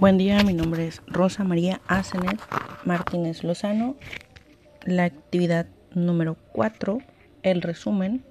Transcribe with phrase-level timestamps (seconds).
[0.00, 2.40] Buen día, mi nombre es Rosa María Asenet
[2.86, 3.96] Martínez Lozano.
[4.86, 7.00] La actividad número 4,
[7.42, 8.24] el resumen.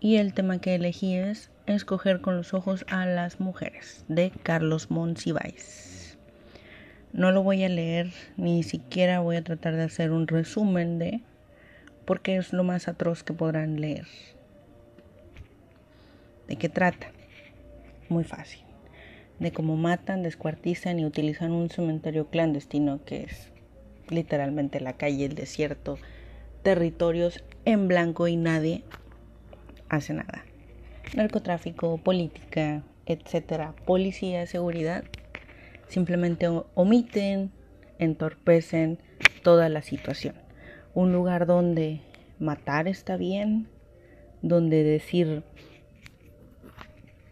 [0.00, 4.90] Y el tema que elegí es Escoger con los ojos a las mujeres, de Carlos
[4.90, 6.18] Monsiváis.
[7.14, 11.22] No lo voy a leer, ni siquiera voy a tratar de hacer un resumen de,
[12.04, 14.06] porque es lo más atroz que podrán leer.
[16.48, 17.12] ¿De qué trata?
[18.10, 18.67] Muy fácil
[19.38, 23.52] de cómo matan, descuartizan y utilizan un cementerio clandestino que es
[24.08, 25.98] literalmente la calle, el desierto,
[26.62, 28.82] territorios en blanco y nadie
[29.88, 30.44] hace nada.
[31.14, 35.04] Narcotráfico, política, etcétera, policía, seguridad,
[35.88, 37.50] simplemente omiten,
[37.98, 38.98] entorpecen
[39.42, 40.34] toda la situación.
[40.94, 42.00] Un lugar donde
[42.38, 43.68] matar está bien,
[44.42, 45.42] donde decir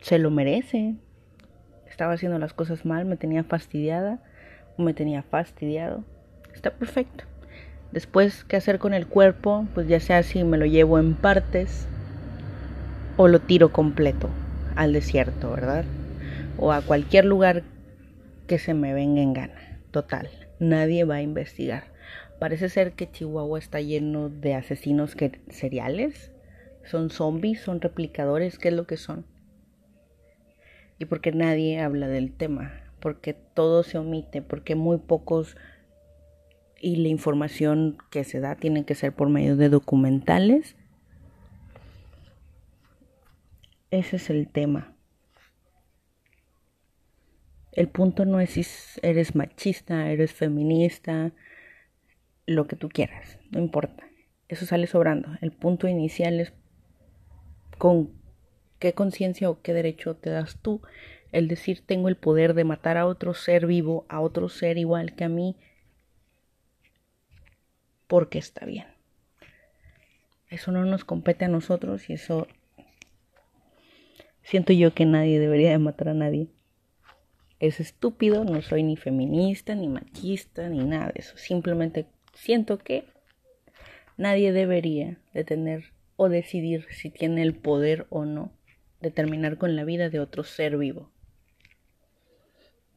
[0.00, 0.94] se lo merece,
[1.98, 4.20] estaba haciendo las cosas mal, me tenía fastidiada
[4.76, 6.04] o me tenía fastidiado.
[6.54, 7.24] Está perfecto.
[7.90, 9.66] Después, ¿qué hacer con el cuerpo?
[9.74, 11.88] Pues ya sea si me lo llevo en partes
[13.16, 14.30] o lo tiro completo
[14.76, 15.86] al desierto, ¿verdad?
[16.56, 17.64] O a cualquier lugar
[18.46, 19.80] que se me venga en gana.
[19.90, 20.28] Total,
[20.60, 21.82] nadie va a investigar.
[22.38, 26.30] Parece ser que Chihuahua está lleno de asesinos que, seriales.
[26.84, 29.26] Son zombies, son replicadores, ¿qué es lo que son?
[30.98, 35.56] Y porque nadie habla del tema, porque todo se omite, porque muy pocos
[36.80, 40.76] y la información que se da tiene que ser por medio de documentales.
[43.90, 44.94] Ese es el tema.
[47.72, 48.66] El punto no es si
[49.02, 51.32] eres machista, eres feminista,
[52.46, 54.04] lo que tú quieras, no importa.
[54.48, 55.28] Eso sale sobrando.
[55.42, 56.52] El punto inicial es
[57.76, 58.17] con
[58.78, 60.80] ¿Qué conciencia o qué derecho te das tú
[61.32, 65.14] el decir tengo el poder de matar a otro ser vivo, a otro ser igual
[65.16, 65.56] que a mí?
[68.06, 68.86] Porque está bien.
[70.48, 72.46] Eso no nos compete a nosotros y eso
[74.42, 76.48] siento yo que nadie debería de matar a nadie.
[77.58, 81.36] Es estúpido, no soy ni feminista, ni machista, ni nada de eso.
[81.36, 83.04] Simplemente siento que
[84.16, 88.57] nadie debería de tener o decidir si tiene el poder o no
[89.00, 91.10] de terminar con la vida de otro ser vivo.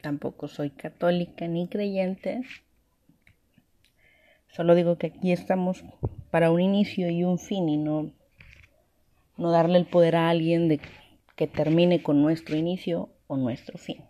[0.00, 2.42] Tampoco soy católica ni creyente.
[4.48, 5.84] Solo digo que aquí estamos
[6.30, 8.12] para un inicio y un fin y no,
[9.36, 10.80] no darle el poder a alguien de
[11.36, 14.09] que termine con nuestro inicio o nuestro fin.